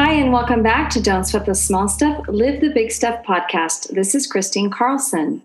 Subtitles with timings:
[0.00, 3.92] Hi, and welcome back to Don't Sweat the Small Stuff, Live the Big Stuff podcast.
[3.92, 5.42] This is Christine Carlson.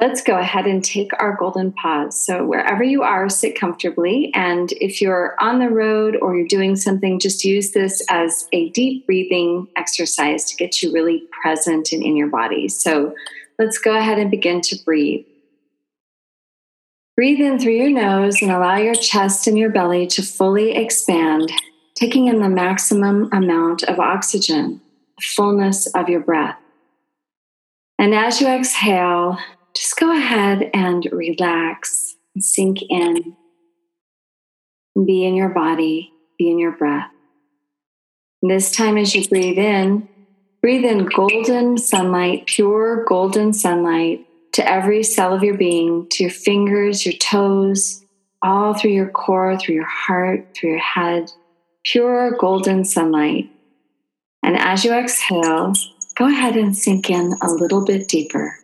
[0.00, 2.18] Let's go ahead and take our golden pause.
[2.18, 4.30] So, wherever you are, sit comfortably.
[4.32, 8.70] And if you're on the road or you're doing something, just use this as a
[8.70, 12.68] deep breathing exercise to get you really present and in your body.
[12.68, 13.14] So,
[13.58, 15.26] let's go ahead and begin to breathe.
[17.14, 21.52] Breathe in through your nose and allow your chest and your belly to fully expand
[22.02, 24.80] taking in the maximum amount of oxygen,
[25.16, 26.58] the fullness of your breath.
[27.96, 29.38] And as you exhale,
[29.72, 33.36] just go ahead and relax and sink in.
[35.06, 37.08] Be in your body, be in your breath.
[38.42, 40.08] And this time, as you breathe in,
[40.60, 46.32] breathe in golden sunlight, pure golden sunlight to every cell of your being, to your
[46.32, 48.04] fingers, your toes,
[48.42, 51.30] all through your core, through your heart, through your head
[51.84, 53.50] pure golden sunlight.
[54.42, 55.72] And as you exhale,
[56.16, 58.58] go ahead and sink in a little bit deeper.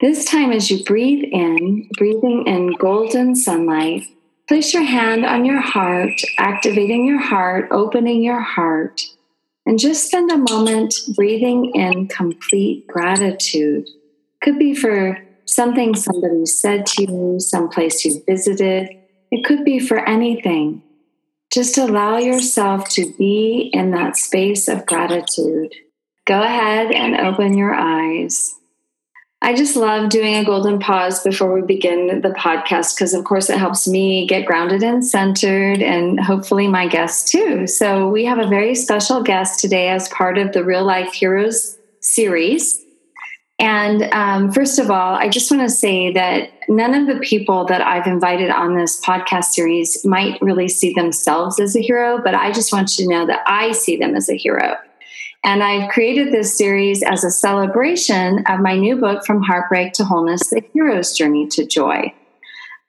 [0.00, 4.02] This time, as you breathe in, breathing in golden sunlight,
[4.48, 9.02] place your hand on your heart, activating your heart, opening your heart,
[9.64, 13.88] and just spend a moment breathing in complete gratitude.
[14.42, 18.88] Could be for something somebody said to you, someplace you visited,
[19.32, 20.82] it could be for anything.
[21.50, 25.74] Just allow yourself to be in that space of gratitude.
[26.26, 28.54] Go ahead and open your eyes.
[29.40, 33.48] I just love doing a golden pause before we begin the podcast because, of course,
[33.48, 37.66] it helps me get grounded and centered, and hopefully my guests too.
[37.66, 41.76] So, we have a very special guest today as part of the Real Life Heroes
[42.00, 42.81] series.
[43.58, 47.64] And um, first of all, I just want to say that none of the people
[47.66, 52.34] that I've invited on this podcast series might really see themselves as a hero, but
[52.34, 54.76] I just want you to know that I see them as a hero.
[55.44, 60.04] And I've created this series as a celebration of my new book, From Heartbreak to
[60.04, 62.12] Wholeness The Hero's Journey to Joy.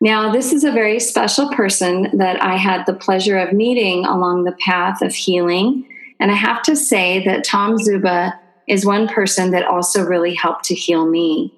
[0.01, 4.44] Now, this is a very special person that I had the pleasure of meeting along
[4.44, 5.88] the path of healing.
[6.19, 10.66] And I have to say that Tom Zuba is one person that also really helped
[10.66, 11.53] to heal me.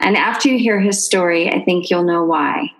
[0.00, 2.72] And after you hear his story, I think you'll know why.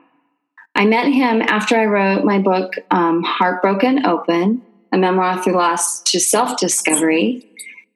[0.74, 6.02] I met him after I wrote my book, um, Heartbroken Open, a memoir through loss
[6.02, 7.48] to self discovery.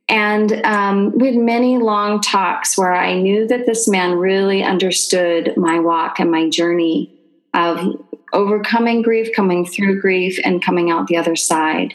[0.08, 5.56] And um, we had many long talks where I knew that this man really understood
[5.56, 7.14] my walk and my journey
[7.54, 7.96] of
[8.32, 11.94] overcoming grief, coming through grief, and coming out the other side.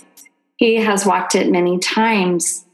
[0.57, 2.65] He has walked it many times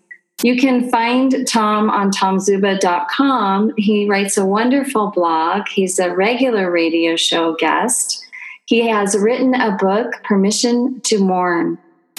[0.43, 3.73] you can find Tom on tomzuba.com.
[3.77, 5.67] He writes a wonderful blog.
[5.67, 8.25] He's a regular radio show guest.
[8.65, 11.77] He has written a book, Permission to Mourn.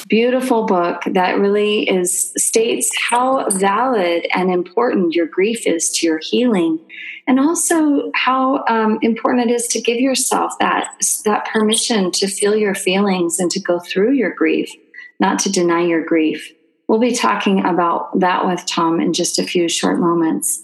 [0.09, 6.21] Beautiful book that really is states how valid and important your grief is to your
[6.23, 6.79] healing,
[7.27, 10.93] and also how um, important it is to give yourself that
[11.25, 14.71] that permission to feel your feelings and to go through your grief,
[15.21, 16.53] not to deny your grief.
[16.93, 20.63] We'll be talking about that with Tom in just a few short moments.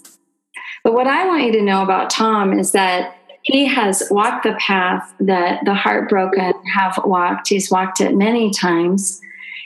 [0.83, 4.53] But what I want you to know about Tom is that he has walked the
[4.59, 7.49] path that the heartbroken have walked.
[7.49, 9.19] He's walked it many times.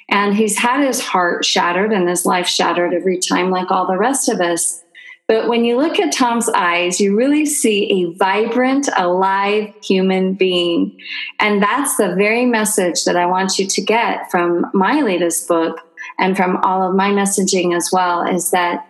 [0.10, 3.98] And he's had his heart shattered and his life shattered every time, like all the
[3.98, 4.82] rest of us.
[5.28, 10.98] But when you look at Tom's eyes, you really see a vibrant, alive human being.
[11.40, 15.80] And that's the very message that I want you to get from my latest book,
[16.20, 18.88] and from all of my messaging as well is that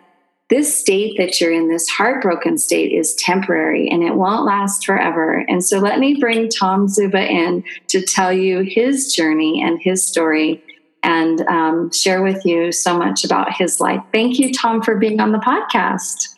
[0.50, 5.44] this state that you're in, this heartbroken state, is temporary and it won't last forever.
[5.48, 10.06] And so let me bring Tom Zuba in to tell you his journey and his
[10.06, 10.64] story
[11.02, 14.02] and um, share with you so much about his life.
[14.12, 16.30] Thank you, Tom, for being on the podcast.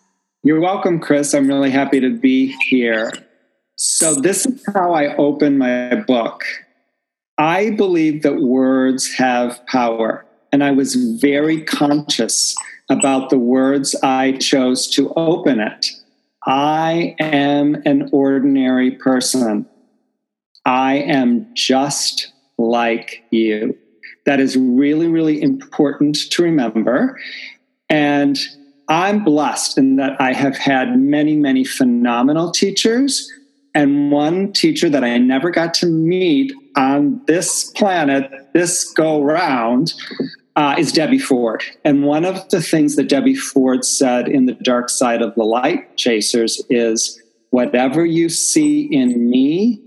[0.43, 1.33] You're welcome, Chris.
[1.33, 3.11] I'm really happy to be here.
[3.77, 6.43] So, this is how I open my book.
[7.37, 10.24] I believe that words have power.
[10.55, 12.55] And I was very conscious
[12.89, 15.87] about the words I chose to open it.
[16.45, 19.65] I am an ordinary person.
[20.63, 23.77] I am just like you.
[24.25, 27.19] That is really, really important to remember.
[27.89, 28.39] And
[28.87, 33.29] I'm blessed in that I have had many, many phenomenal teachers.
[33.73, 39.93] And one teacher that I never got to meet on this planet, this go round,
[40.55, 41.63] uh, is Debbie Ford.
[41.83, 45.43] And one of the things that Debbie Ford said in The Dark Side of the
[45.43, 49.81] Light Chasers is whatever you see in me,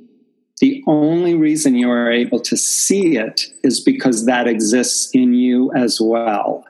[0.61, 5.73] the only reason you are able to see it is because that exists in you
[5.73, 6.65] as well.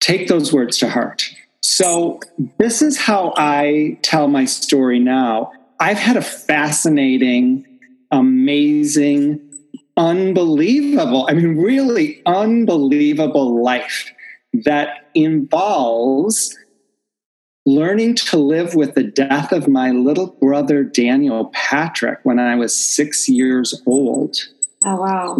[0.00, 1.24] Take those words to heart.
[1.60, 2.20] So,
[2.58, 5.52] this is how I tell my story now.
[5.80, 7.66] I've had a fascinating,
[8.16, 9.40] amazing,
[9.96, 14.10] unbelievable, I mean, really unbelievable life
[14.64, 16.56] that involves
[17.66, 22.74] learning to live with the death of my little brother Daniel Patrick when I was
[22.74, 24.36] six years old.
[24.84, 25.36] Oh, wow.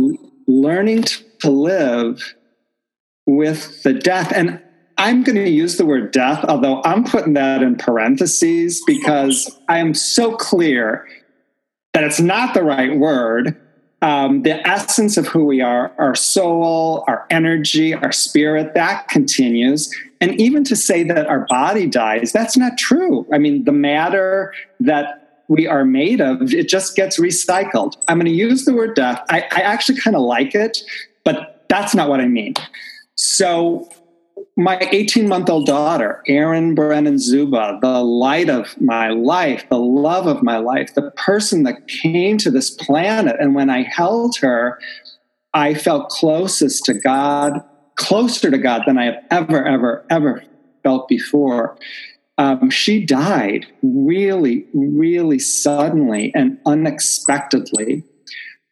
[0.47, 1.05] Learning
[1.41, 2.35] to live
[3.27, 4.33] with the death.
[4.35, 4.61] And
[4.99, 9.79] I'm going to use the word death, although I'm putting that in parentheses because I
[9.79, 11.07] am so clear
[11.97, 13.59] that it's not the right word
[14.03, 19.93] um, the essence of who we are, our soul, our energy, our spirit, that continues.
[20.21, 23.27] And even to say that our body dies, that's not true.
[23.33, 27.95] I mean, the matter that we are made of, it just gets recycled.
[28.07, 29.25] I'm going to use the word death.
[29.31, 30.79] I, I actually kind of like it,
[31.25, 32.55] but that's not what I mean.
[33.15, 33.89] So
[34.57, 40.27] my 18 month old daughter, Erin Brennan Zuba, the light of my life, the love
[40.27, 43.37] of my life, the person that came to this planet.
[43.39, 44.79] And when I held her,
[45.55, 47.63] I felt closest to God,
[47.97, 50.43] closer to God than I have ever, ever, ever
[50.83, 51.77] felt before.
[52.39, 58.05] Um, she died really, really suddenly and unexpectedly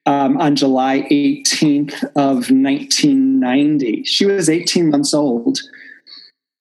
[0.06, 4.04] um, on July 18th of 1990.
[4.04, 5.58] She was 18 months old.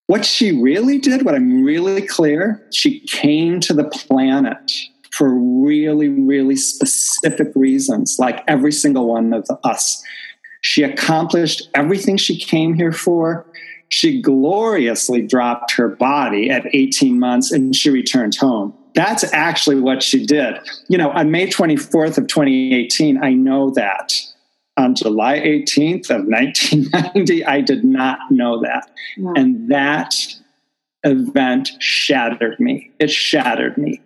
[0.08, 4.72] What she really did, what I'm really clear, she came to the planet
[5.12, 10.02] for really, really specific reasons, like every single one of us.
[10.62, 13.46] She accomplished everything she came here for.
[13.90, 20.04] She gloriously dropped her body at 18 months and she returned home that's actually what
[20.04, 20.56] she did.
[20.88, 24.14] You know, on May 24th of 2018, I know that.
[24.76, 28.90] On July 18th of 1990, I did not know that.
[29.36, 30.16] And that
[31.04, 32.92] event shattered me.
[32.98, 34.02] It shattered me.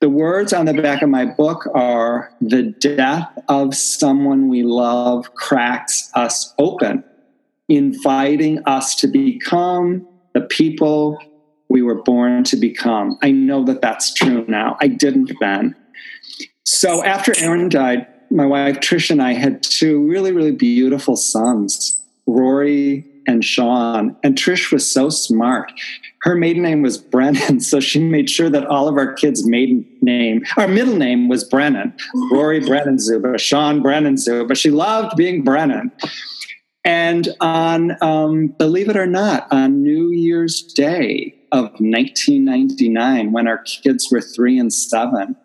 [0.00, 5.34] The words on the back of my book are the death of someone we love
[5.34, 7.02] cracks us open,
[7.70, 11.18] inviting us to become the people
[11.74, 13.18] we were born to become.
[13.20, 14.76] I know that that's true now.
[14.80, 15.74] I didn't then.
[16.64, 22.00] So after Erin died, my wife Trish and I had two really, really beautiful sons,
[22.28, 24.14] Rory and Sean.
[24.22, 25.72] And Trish was so smart.
[26.22, 29.84] Her maiden name was Brennan, so she made sure that all of our kids' maiden
[30.00, 31.92] name, our middle name was Brennan.
[32.30, 34.54] Rory Brennan Zuba, Sean Brennan Zuba.
[34.54, 35.90] She loved being Brennan.
[36.84, 43.58] And on, um, believe it or not, on New Year's Day, of 1999 when our
[43.58, 45.36] kids were three and seven.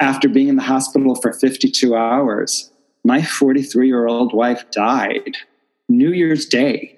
[0.00, 2.72] After being in the hospital for 52 hours,
[3.04, 5.36] my 43 year old wife died
[5.88, 6.96] New Year's Day.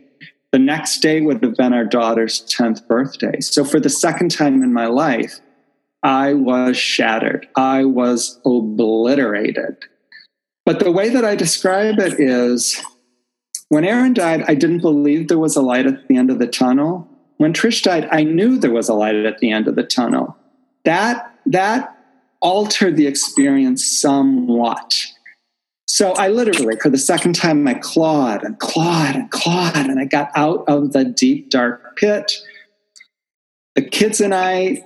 [0.50, 3.40] The next day would have been our daughter's 10th birthday.
[3.40, 5.40] So, for the second time in my life,
[6.02, 7.46] I was shattered.
[7.56, 9.76] I was obliterated.
[10.64, 12.80] But the way that I describe it is
[13.68, 16.46] when Erin died, I didn't believe there was a light at the end of the
[16.46, 19.82] tunnel when Trish died, I knew there was a light at the end of the
[19.82, 20.36] tunnel.
[20.84, 21.98] That that
[22.40, 24.94] altered the experience somewhat.
[25.86, 30.04] So I literally, for the second time, I clawed and clawed and clawed, and I
[30.04, 32.32] got out of the deep, dark pit.
[33.74, 34.84] The kids and I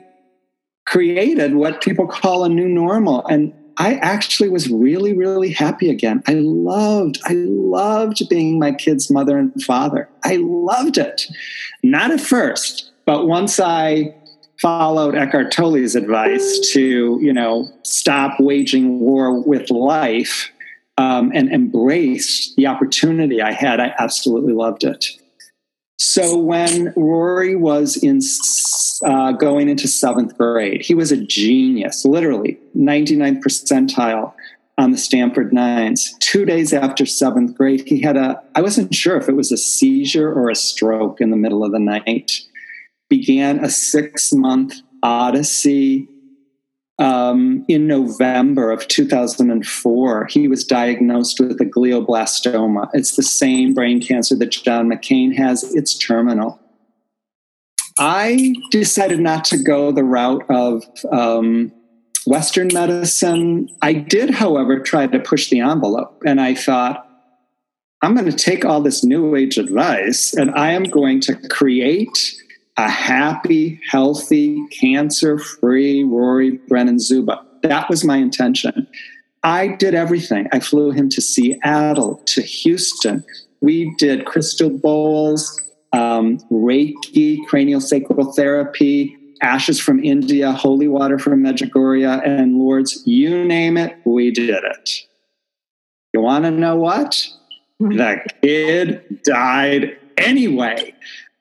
[0.86, 3.26] created what people call a new normal.
[3.26, 6.22] And I actually was really, really happy again.
[6.26, 10.08] I loved, I loved being my kid's mother and father.
[10.24, 11.26] I loved it.
[11.84, 14.14] Not at first, but once I
[14.60, 20.50] followed Eckhart Tolle's advice to, you know, stop waging war with life
[20.96, 25.06] um, and embrace the opportunity I had, I absolutely loved it.
[25.98, 28.20] So when Rory was in
[29.04, 34.32] uh, going into seventh grade, he was a genius, literally 99th percentile
[34.78, 36.14] on the Stanford Nines.
[36.20, 39.56] Two days after seventh grade, he had a, I wasn't sure if it was a
[39.56, 42.42] seizure or a stroke in the middle of the night.
[43.08, 46.08] Began a six month odyssey
[46.98, 52.90] um, in November of 2004, he was diagnosed with a glioblastoma.
[52.92, 56.60] It's the same brain cancer that John McCain has, it's terminal.
[57.98, 61.72] I decided not to go the route of um,
[62.26, 63.68] Western medicine.
[63.82, 67.08] I did, however, try to push the envelope, and I thought,
[68.00, 72.16] I'm going to take all this new age advice and I am going to create
[72.78, 77.44] a happy, healthy, cancer free Rory Brennan Zuba.
[77.64, 78.86] That was my intention.
[79.42, 80.48] I did everything.
[80.52, 83.24] I flew him to Seattle, to Houston.
[83.60, 85.60] We did crystal bowls,
[85.92, 93.02] um, Reiki, cranial sacral therapy, ashes from India, holy water from Medjugorje, and Lourdes.
[93.04, 94.90] You name it, we did it.
[96.12, 97.26] You want to know what?
[97.80, 100.94] The kid died anyway.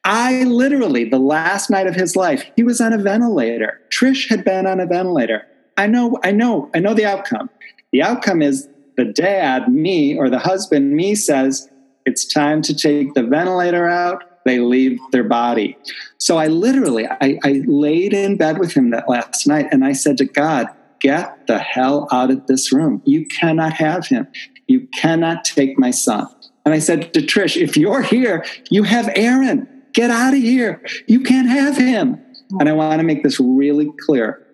[0.07, 3.81] I literally, the last night of his life, he was on a ventilator.
[3.89, 5.45] Trish had been on a ventilator.
[5.75, 7.49] I know, I know, I know the outcome.
[7.91, 11.69] The outcome is the dad, me, or the husband, me, says,
[12.05, 14.23] it's time to take the ventilator out.
[14.45, 15.77] They leave their body.
[16.19, 19.91] So I literally, I, I laid in bed with him that last night and I
[19.91, 20.67] said to God,
[21.01, 23.01] get the hell out of this room.
[23.03, 24.25] You cannot have him.
[24.67, 26.29] You cannot take my son.
[26.65, 29.67] And I said to Trish, if you're here, you have Erin.
[29.97, 30.79] Get out of here.
[31.07, 32.23] You can't have him.
[32.59, 34.45] And I want to make this really clear.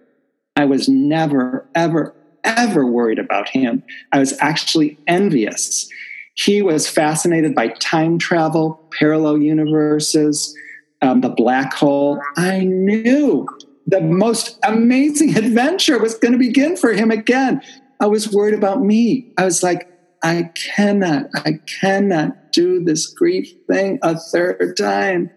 [0.56, 3.84] I was never, ever, ever worried about him.
[4.14, 5.90] I was actually envious.
[6.36, 10.58] He was fascinated by time travel, parallel universes,
[11.02, 12.22] um, the black hole.
[12.38, 13.46] I knew
[13.86, 17.62] the most amazing adventure was going to begin for him again.
[18.00, 19.34] I was worried about me.
[19.38, 19.90] I was like,
[20.24, 25.30] I cannot, I cannot do this grief thing a third time.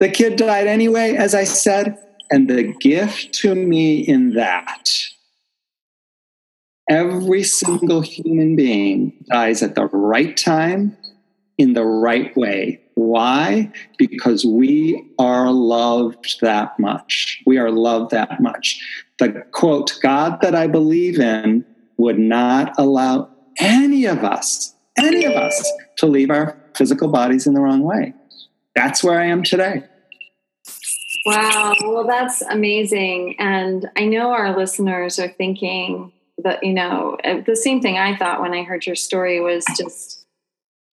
[0.00, 1.96] The kid died anyway, as I said,
[2.30, 4.90] and the gift to me in that
[6.88, 10.96] every single human being dies at the right time
[11.58, 12.80] in the right way.
[12.94, 13.72] Why?
[13.98, 17.40] Because we are loved that much.
[17.46, 18.80] We are loved that much.
[19.18, 21.64] The quote, God that I believe in
[21.96, 27.54] would not allow any of us, any of us, to leave our physical bodies in
[27.54, 28.14] the wrong way.
[28.74, 29.84] That's where I am today.
[31.24, 31.74] Wow.
[31.82, 33.36] Well, that's amazing.
[33.38, 38.16] And I know our listeners are thinking that, you know, uh, the same thing I
[38.16, 40.26] thought when I heard your story was just,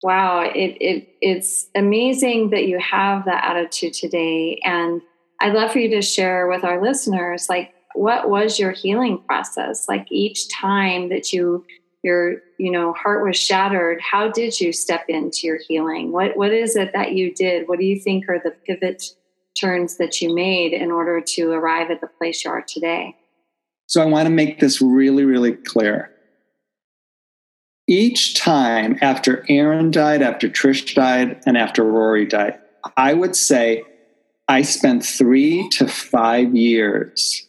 [0.02, 4.60] wow, it, it, it's amazing that you have that attitude today.
[4.62, 5.02] And
[5.40, 9.88] I'd love for you to share with our listeners, like, what was your healing process?
[9.88, 11.64] Like each time that you
[12.02, 16.12] your you know heart was shattered how did you step into your healing?
[16.12, 17.68] What what is it that you did?
[17.68, 19.04] What do you think are the pivot
[19.58, 23.16] turns that you made in order to arrive at the place you are today?
[23.86, 26.10] So i want to make this really really clear.
[27.86, 32.58] Each time after erin died after trish died and after rory died
[32.96, 33.82] i would say
[34.48, 37.46] i spent three to five years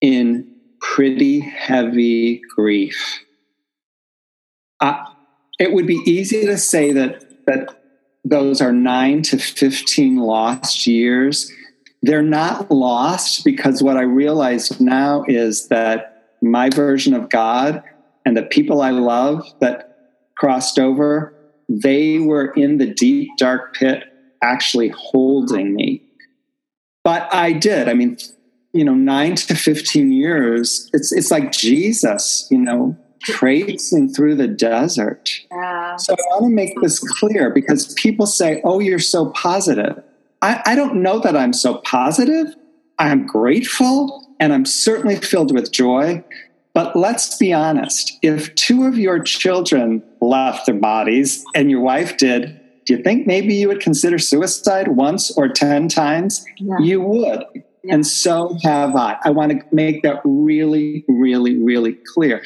[0.00, 0.48] in
[0.80, 3.24] pretty heavy grief
[4.82, 5.04] uh,
[5.58, 7.82] it would be easy to say that that
[8.24, 11.50] those are nine to 15 lost years.
[12.02, 17.82] They're not lost because what I realize now is that my version of God
[18.24, 19.96] and the people I love that
[20.36, 21.34] crossed over,
[21.68, 24.04] they were in the deep, dark pit
[24.42, 26.02] actually holding me.
[27.04, 27.88] But I did.
[27.88, 28.18] I mean,
[28.72, 34.48] you know, nine to 15 years, it's, it's like Jesus, you know, traipsing through the
[34.48, 35.30] desert.
[35.50, 35.96] Yeah.
[35.96, 40.02] So I want to make this clear because people say, oh, you're so positive.
[40.40, 42.54] I, I don't know that I'm so positive.
[42.98, 46.24] I'm grateful and I'm certainly filled with joy.
[46.74, 52.16] But let's be honest if two of your children left their bodies and your wife
[52.16, 56.44] did, do you think maybe you would consider suicide once or 10 times?
[56.58, 56.78] Yeah.
[56.80, 57.44] You would.
[57.84, 57.94] Yeah.
[57.94, 59.18] And so have I.
[59.24, 62.42] I want to make that really, really, really clear.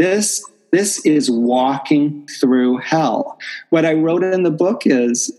[0.00, 0.42] This
[0.72, 3.38] this is walking through hell.
[3.68, 5.30] What I wrote in the book is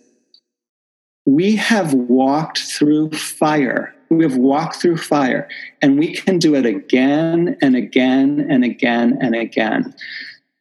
[1.26, 3.96] we have walked through fire.
[4.12, 5.50] We have walked through fire,
[5.82, 9.96] and we can do it again and again and again and again.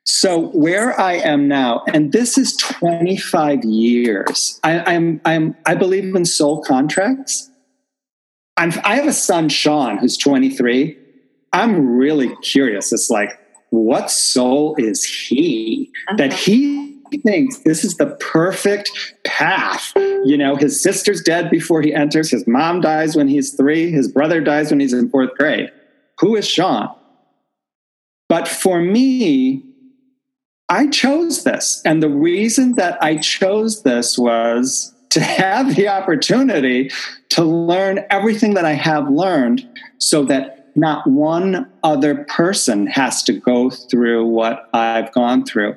[0.04, 4.60] So where I am now, and this is 25 years.
[4.64, 7.50] I, I'm, I'm, I believe in soul contracts.
[8.56, 10.96] I'm, I have a son, Sean, who's 23.
[11.52, 12.94] I'm really curious.
[12.94, 13.39] It's like,
[13.70, 16.16] what soul is he uh-huh.
[16.16, 18.90] that he thinks this is the perfect
[19.24, 19.92] path.
[19.96, 24.10] You know, his sister's dead before he enters, his mom dies when he's three, his
[24.10, 25.70] brother dies when he's in fourth grade.
[26.20, 26.94] Who is Sean?
[28.28, 29.64] But for me,
[30.68, 31.82] I chose this.
[31.84, 36.90] And the reason that I chose this was to have the opportunity
[37.30, 43.32] to learn everything that I have learned so that not one other person has to
[43.32, 45.76] go through what I've gone through.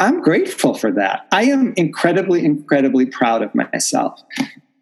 [0.00, 1.26] I'm grateful for that.
[1.32, 4.20] I am incredibly, incredibly proud of myself.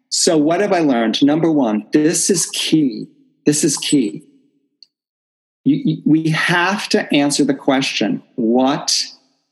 [0.09, 1.23] So, what have I learned?
[1.23, 3.07] Number one, this is key.
[3.45, 4.23] This is key.
[5.65, 9.05] We have to answer the question what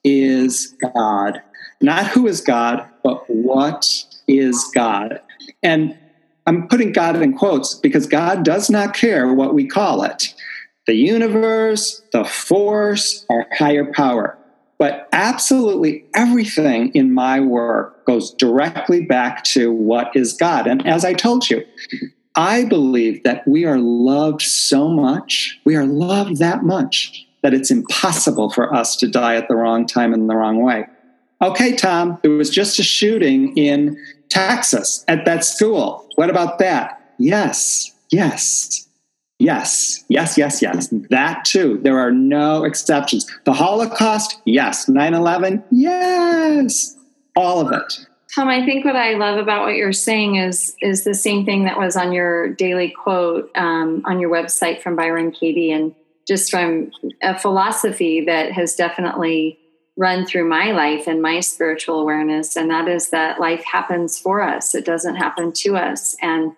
[0.04, 1.42] is God?
[1.82, 3.88] Not who is God, but what
[4.28, 5.22] is God?
[5.64, 5.98] And
[6.46, 10.34] I'm putting God in quotes because God does not care what we call it
[10.88, 14.38] the universe, the force, our higher power.
[14.80, 20.66] But absolutely everything in my work goes directly back to what is God.
[20.66, 21.64] And as I told you,
[22.36, 27.70] I believe that we are loved so much, we are loved that much, that it's
[27.70, 30.86] impossible for us to die at the wrong time in the wrong way.
[31.42, 33.98] Okay, Tom, there was just a shooting in
[34.32, 36.08] Texas at that school.
[36.16, 37.14] What about that?
[37.20, 38.88] Yes, yes,
[39.38, 40.88] yes, yes, yes, yes.
[41.10, 41.80] That too.
[41.84, 43.30] There are no exceptions.
[43.46, 44.88] The Holocaust, yes.
[44.88, 46.98] 9 11, yes.
[47.36, 48.08] All of it.
[48.34, 51.66] Tom, I think what I love about what you're saying is is the same thing
[51.66, 55.94] that was on your daily quote um, on your website from Byron Katie, and
[56.26, 59.60] just from a philosophy that has definitely
[59.98, 64.42] run through my life and my spiritual awareness, and that is that life happens for
[64.42, 66.56] us; it doesn't happen to us, and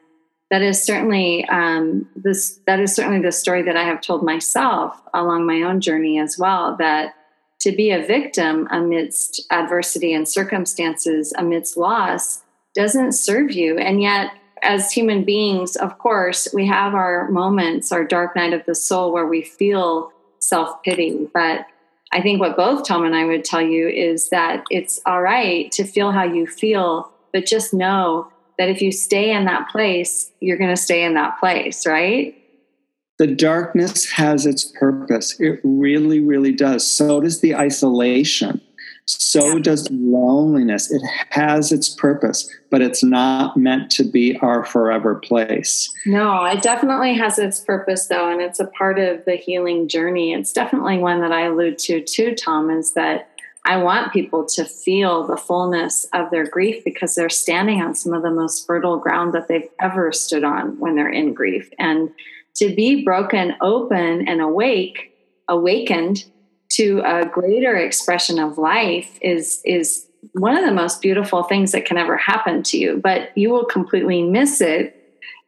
[0.50, 2.60] that is certainly um, this.
[2.68, 6.38] That is certainly the story that I have told myself along my own journey as
[6.38, 6.76] well.
[6.78, 7.16] That
[7.62, 12.44] to be a victim amidst adversity and circumstances, amidst loss,
[12.76, 13.78] doesn't serve you.
[13.78, 18.66] And yet, as human beings, of course, we have our moments, our dark night of
[18.66, 21.30] the soul, where we feel self pity.
[21.34, 21.66] But
[22.14, 25.72] I think what both Tom and I would tell you is that it's all right
[25.74, 30.32] to feel how you feel, but just know that if you stay in that place,
[30.40, 32.38] you're going to stay in that place, right?
[33.20, 35.40] the darkness has its purpose.
[35.40, 36.90] It really, really does.
[36.90, 38.60] So does the isolation.
[39.06, 40.92] So does loneliness.
[40.92, 45.94] It has its purpose, but it's not meant to be our forever place.
[46.06, 50.34] No, it definitely has its purpose, though, and it's a part of the healing journey.
[50.34, 53.30] It's definitely one that I allude to, too, Tom, is that
[53.66, 58.14] I want people to feel the fullness of their grief because they're standing on some
[58.14, 61.70] of the most fertile ground that they've ever stood on when they're in grief.
[61.80, 62.10] And
[62.56, 65.10] to be broken open and awake
[65.48, 66.26] awakened
[66.76, 71.86] to a greater expression of life is is one of the most beautiful things that
[71.86, 75.00] can ever happen to you but you will completely miss it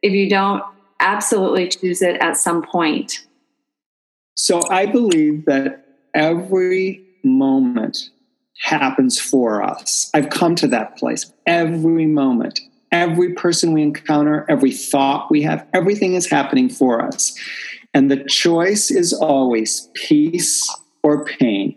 [0.01, 0.63] if you don't
[0.99, 3.25] absolutely choose it at some point.
[4.35, 7.97] So i believe that every moment
[8.57, 10.09] happens for us.
[10.13, 11.31] I've come to that place.
[11.45, 12.59] Every moment
[12.95, 17.37] every person we encounter, every thought we have, everything is happening for us.
[17.93, 20.65] And the choice is always peace
[21.05, 21.75] or pain,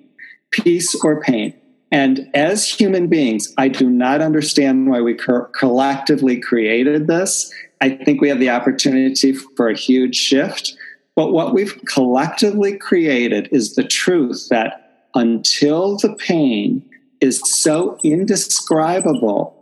[0.51, 1.55] peace or pain.
[1.93, 7.53] And as human beings, I do not understand why we co- collectively created this.
[7.81, 10.75] I think we have the opportunity for a huge shift.
[11.15, 16.83] But what we've collectively created is the truth that until the pain
[17.21, 19.59] is so indescribable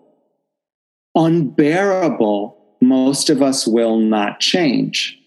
[1.16, 5.18] unbearable, most of us will not change.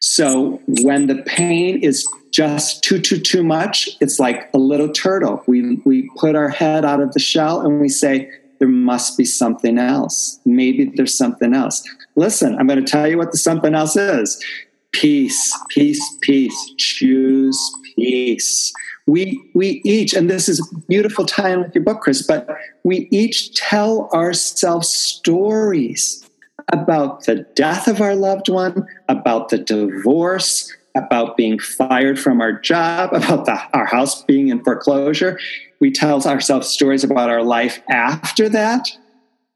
[0.00, 5.42] So when the pain is just too, too, too much, it's like a little turtle.
[5.46, 9.24] We, we put our head out of the shell and we say, there must be
[9.24, 10.38] something else.
[10.44, 11.82] Maybe there's something else.
[12.16, 14.42] Listen, I'm going to tell you what the something else is
[14.92, 16.74] peace, peace, peace.
[16.76, 17.58] Choose
[17.96, 18.72] peace
[19.10, 22.48] we we each and this is a beautiful tie-in with your book chris but
[22.84, 26.28] we each tell ourselves stories
[26.72, 32.52] about the death of our loved one about the divorce about being fired from our
[32.52, 35.38] job about the, our house being in foreclosure.
[35.80, 38.88] We tell ourselves stories about our life after that.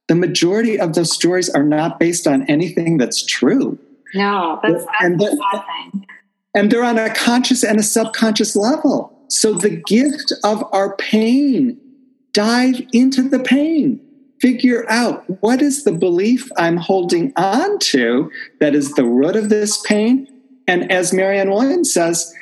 [0.07, 3.79] The majority of those stories are not based on anything that's true.
[4.14, 6.05] No that's, that's and, the,
[6.55, 9.11] and they're on a conscious and a subconscious level.
[9.29, 11.81] So the gift of our pain,
[12.33, 14.00] dive into the pain.
[14.40, 19.48] Figure out what is the belief I'm holding on to that is the root of
[19.48, 20.28] this pain.
[20.66, 22.34] And as Marianne Williamson says,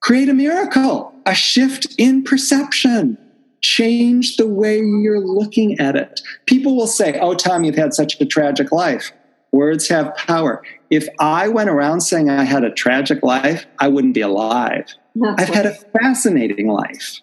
[0.00, 3.18] create a miracle, a shift in perception.
[3.60, 6.20] Change the way you're looking at it.
[6.46, 9.12] People will say, Oh, Tom, you've had such a tragic life.
[9.52, 10.62] Words have power.
[10.90, 14.86] If I went around saying I had a tragic life, I wouldn't be alive.
[15.14, 17.20] That's I've had a fascinating life.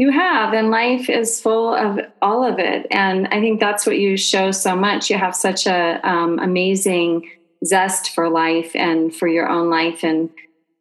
[0.00, 2.86] You have, and life is full of all of it.
[2.90, 5.10] And I think that's what you show so much.
[5.10, 7.28] You have such a um, amazing
[7.66, 10.30] zest for life and for your own life, and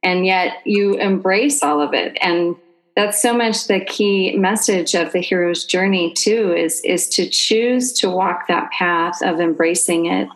[0.03, 2.17] and yet you embrace all of it.
[2.21, 2.55] And
[2.95, 6.53] that's so much the key message of the hero's journey too.
[6.55, 10.29] Is is to choose to walk that path of embracing it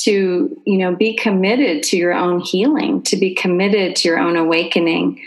[0.00, 4.36] to you know be committed to your own healing to be committed to your own
[4.36, 5.18] awakening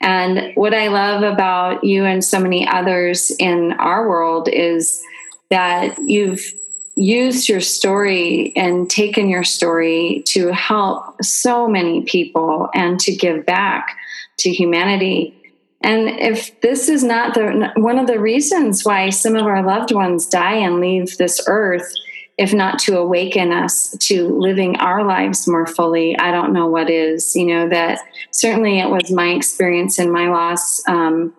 [0.00, 5.02] and what I love about you and so many others in our world is
[5.50, 6.52] that you've
[6.96, 13.44] used your story and taken your story to help so many people and to give
[13.44, 13.96] back
[14.38, 15.34] to humanity.
[15.80, 19.92] And if this is not the one of the reasons why some of our loved
[19.92, 21.92] ones die and leave this earth,
[22.36, 26.90] if not to awaken us to living our lives more fully, I don't know what
[26.90, 27.36] is.
[27.36, 28.00] You know, that
[28.32, 31.32] certainly it was my experience in my loss um,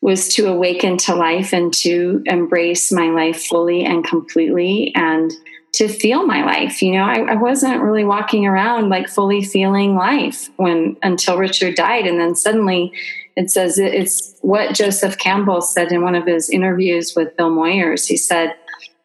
[0.00, 5.32] was to awaken to life and to embrace my life fully and completely and
[5.74, 6.82] to feel my life.
[6.82, 11.76] You know, I, I wasn't really walking around like fully feeling life when until Richard
[11.76, 12.06] died.
[12.06, 12.92] And then suddenly
[13.36, 18.06] it says it's what Joseph Campbell said in one of his interviews with Bill Moyers.
[18.06, 18.54] He said,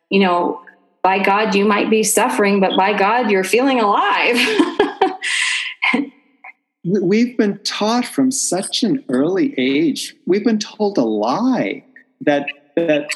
[0.09, 0.61] you know,
[1.07, 4.35] by God, you might be suffering, but by God, you're feeling alive.
[6.83, 11.81] we've been taught from such an early age, we've been told a lie
[12.25, 13.09] that, that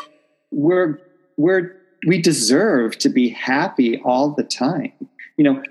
[0.52, 1.02] we're,
[1.36, 1.76] we're,
[2.08, 4.94] we deserve to be happy all the time.
[5.36, 5.64] You know,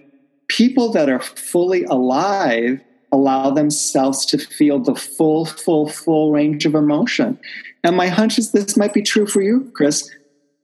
[0.49, 6.75] people that are fully alive allow themselves to feel the full, full, full range of
[6.75, 7.39] emotion.
[7.83, 10.11] And my hunch is this might be true for you, Chris.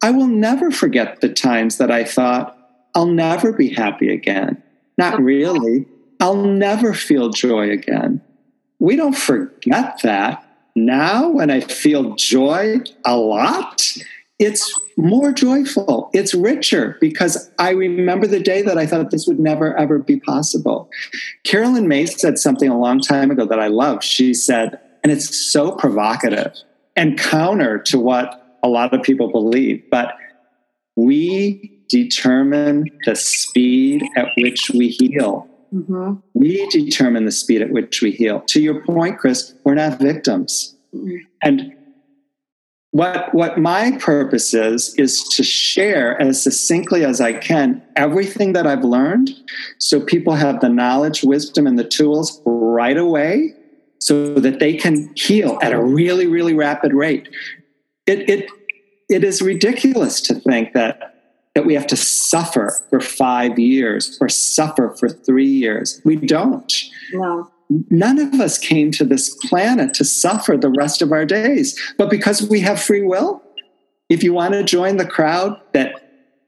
[0.02, 2.56] I will never forget the times that I thought,
[2.94, 4.62] I'll never be happy again.
[4.98, 5.86] Not really.
[6.20, 8.22] I'll never feel joy again.
[8.78, 10.42] We don't forget that.
[10.74, 13.82] Now, when I feel joy a lot,
[14.38, 16.10] it's more joyful.
[16.12, 20.20] It's richer because I remember the day that I thought this would never, ever be
[20.20, 20.90] possible.
[21.44, 24.04] Caroline Myss said something a long time ago that I love.
[24.04, 26.52] She said, and it's so provocative
[26.94, 30.14] and counter to what a lot of people believe, but
[30.96, 35.48] we determine the speed at which we heal.
[35.72, 36.14] Mm-hmm.
[36.34, 38.40] We determine the speed at which we heal.
[38.48, 40.74] To your point, Chris, we're not victims.
[40.94, 41.16] Mm-hmm.
[41.42, 41.72] And
[42.90, 48.66] what, what my purpose is, is to share as succinctly as I can everything that
[48.66, 49.30] I've learned
[49.78, 53.54] so people have the knowledge, wisdom, and the tools right away
[54.00, 57.28] so that they can heal at a really, really rapid rate
[58.06, 58.50] it, it,
[59.08, 61.12] it is ridiculous to think that
[61.56, 66.02] that we have to suffer for five years or suffer for three years.
[66.04, 66.70] We don't.
[67.14, 67.50] No.
[67.88, 71.74] None of us came to this planet to suffer the rest of our days.
[71.96, 73.42] But because we have free will,
[74.10, 75.94] if you want to join the crowd that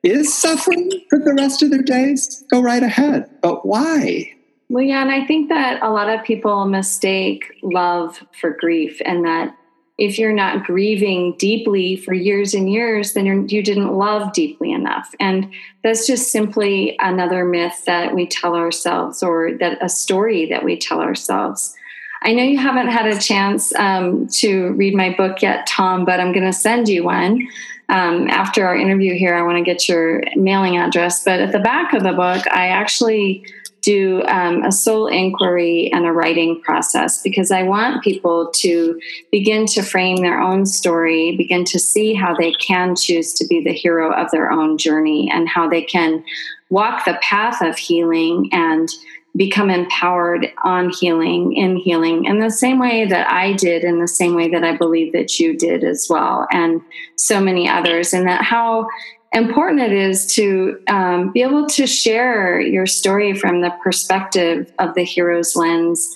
[0.03, 3.31] is suffering for the rest of their days, go right ahead.
[3.41, 4.35] But why?
[4.69, 9.25] Well, yeah, and I think that a lot of people mistake love for grief, and
[9.25, 9.57] that
[9.99, 14.71] if you're not grieving deeply for years and years, then you're, you didn't love deeply
[14.71, 15.13] enough.
[15.19, 20.65] And that's just simply another myth that we tell ourselves or that a story that
[20.65, 21.75] we tell ourselves.
[22.23, 26.21] I know you haven't had a chance um, to read my book yet, Tom, but
[26.21, 27.49] I'm going to send you one.
[27.89, 31.25] Um, after our interview here, I want to get your mailing address.
[31.25, 33.47] But at the back of the book, I actually
[33.89, 39.01] do um, a soul inquiry and a writing process because I want people to
[39.33, 43.65] begin to frame their own story, begin to see how they can choose to be
[43.65, 46.23] the hero of their own journey and how they can
[46.69, 48.91] walk the path of healing and
[49.37, 54.09] become empowered on healing, in healing, in the same way that I did, in the
[54.09, 56.83] same way that I believe that you did as well, and
[57.17, 58.89] so many others, and that how
[59.33, 64.95] important it is to um, be able to share your story from the perspective of
[64.95, 66.15] the hero's lens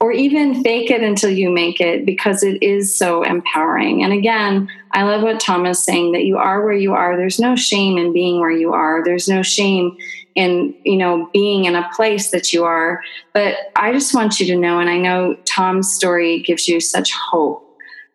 [0.00, 4.02] or even fake it until you make it because it is so empowering.
[4.02, 7.16] And again, I love what Tom is saying that you are where you are.
[7.16, 9.02] There's no shame in being where you are.
[9.04, 9.96] There's no shame
[10.34, 13.02] in, you know, being in a place that you are.
[13.32, 17.12] But I just want you to know, and I know Tom's story gives you such
[17.12, 17.63] hope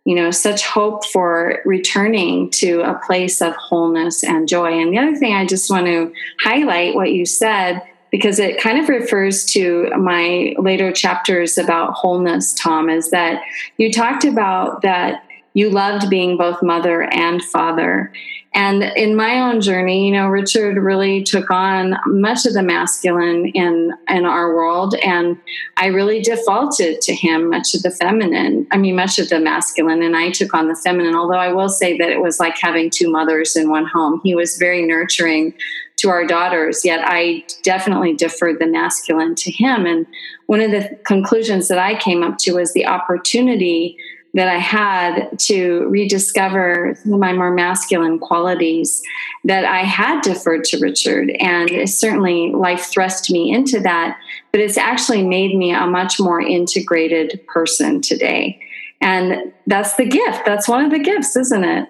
[0.09, 4.81] you know, such hope for returning to a place of wholeness and joy.
[4.81, 8.79] And the other thing I just want to highlight what you said, because it kind
[8.79, 13.43] of refers to my later chapters about wholeness, Tom, is that
[13.77, 18.11] you talked about that you loved being both mother and father.
[18.53, 23.47] And in my own journey, you know, Richard really took on much of the masculine
[23.47, 25.37] in in our world, and
[25.77, 28.65] I really defaulted to him much of the feminine.
[28.71, 31.15] I mean, much of the masculine, and I took on the feminine.
[31.15, 34.19] Although I will say that it was like having two mothers in one home.
[34.23, 35.53] He was very nurturing
[35.97, 39.85] to our daughters, yet I definitely deferred the masculine to him.
[39.85, 40.07] And
[40.47, 43.97] one of the conclusions that I came up to was the opportunity
[44.33, 49.01] that I had to rediscover my more masculine qualities
[49.43, 51.31] that I had deferred to Richard.
[51.39, 54.17] And certainly life thrust me into that,
[54.51, 58.59] but it's actually made me a much more integrated person today.
[59.01, 60.45] And that's the gift.
[60.45, 61.89] That's one of the gifts, isn't it?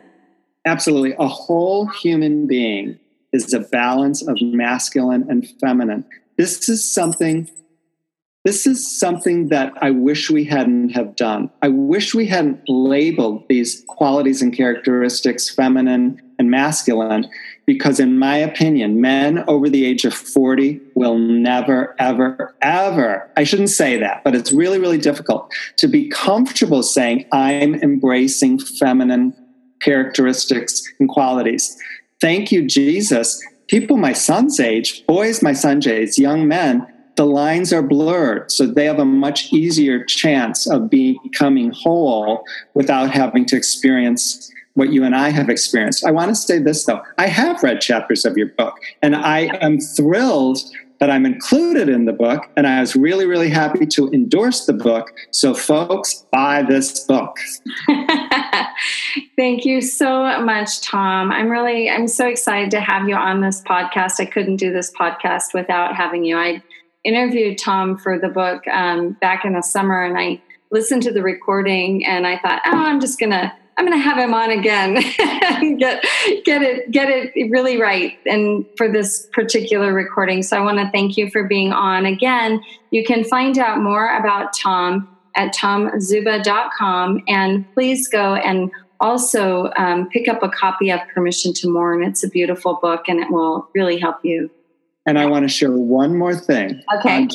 [0.66, 1.16] Absolutely.
[1.20, 3.00] A whole human being
[3.34, 6.06] is a balance of masculine and feminine.
[6.38, 7.50] This is something
[8.46, 11.50] this is something that I wish we hadn't have done.
[11.62, 17.30] I wish we hadn't labeled these qualities and characteristics feminine and masculine
[17.66, 23.30] because in my opinion, men over the age of 40 will never ever ever.
[23.36, 28.60] I shouldn't say that, but it's really really difficult to be comfortable saying I'm embracing
[28.60, 29.34] feminine
[29.82, 31.78] characteristics and qualities.
[32.22, 33.46] Thank you Jesus.
[33.68, 36.88] People my son's age, boys my son's age, young men
[37.20, 43.12] the lines are blurred, so they have a much easier chance of becoming whole without
[43.12, 46.06] having to experience what you and I have experienced.
[46.06, 49.50] I want to say this though I have read chapters of your book, and I
[49.60, 50.60] am thrilled
[51.02, 54.74] that I'm included in the book, and I was really, really happy to endorse the
[54.74, 55.12] book.
[55.32, 57.38] So, folks, buy this book.
[59.36, 61.34] Thank you so much, Tom.
[61.34, 64.22] I'm really, I'm so excited to have you on this podcast.
[64.22, 66.38] I couldn't do this podcast without having you.
[66.38, 66.62] I
[67.04, 71.24] interviewed Tom for the book um, back in the summer, and I listened to the
[71.24, 75.80] recording, and I thought, oh, I'm just gonna I'm gonna have him on again and
[75.80, 76.04] get
[76.44, 80.44] get it get it really right, and for this particular recording.
[80.44, 82.62] So I want to thank you for being on again.
[82.92, 90.10] You can find out more about Tom at tomzuba.com, and please go and also um,
[90.10, 92.04] pick up a copy of Permission to Mourn.
[92.04, 94.52] It's a beautiful book, and it will really help you
[95.10, 96.84] and I want to share one more thing.
[97.00, 97.24] Okay.
[97.24, 97.28] On,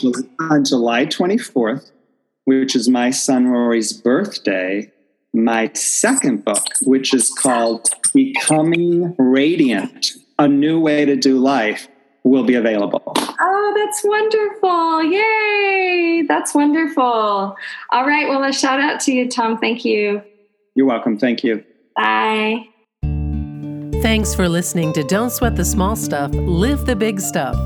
[0.49, 1.91] on July 24th,
[2.45, 4.93] which is my son Rory's birthday,
[5.33, 11.89] my second book, which is called Becoming Radiant A New Way to Do Life,
[12.23, 13.03] will be available.
[13.17, 15.03] Oh, that's wonderful.
[15.03, 16.23] Yay.
[16.29, 17.03] That's wonderful.
[17.03, 18.29] All right.
[18.29, 19.59] Well, a shout out to you, Tom.
[19.59, 20.23] Thank you.
[20.77, 21.19] You're welcome.
[21.19, 21.65] Thank you.
[21.97, 22.69] Bye.
[24.05, 27.57] Thanks for listening to Don't Sweat the Small Stuff, Live the Big Stuff.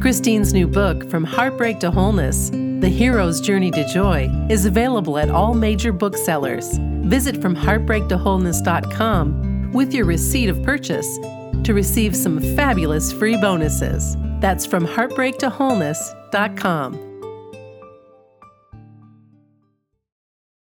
[0.00, 5.30] Christine's new book, From Heartbreak to Wholeness The Hero's Journey to Joy, is available at
[5.30, 6.78] all major booksellers.
[6.78, 11.18] Visit FromHeartbreakToWholeness.com with your receipt of purchase
[11.64, 14.16] to receive some fabulous free bonuses.
[14.38, 17.03] That's from heartbreaktowholeness.com.